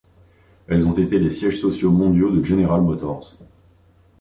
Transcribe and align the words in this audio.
Elles 0.67 0.87
ont 0.87 0.93
été 0.95 1.19
les 1.19 1.29
sièges 1.29 1.61
sociaux 1.61 1.91
mondiaux 1.91 2.35
de 2.35 2.43
General 2.43 2.81
Motors. 2.81 3.37